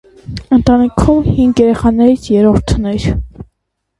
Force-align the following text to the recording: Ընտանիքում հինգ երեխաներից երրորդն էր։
Ընտանիքում 0.55 1.19
հինգ 1.35 1.61
երեխաներից 1.63 2.25
երրորդն 2.37 2.91
էր։ 2.95 3.05